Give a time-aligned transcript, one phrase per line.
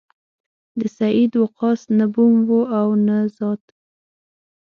[0.79, 3.61] د سعد وقاص نه بوم و او نه زاد.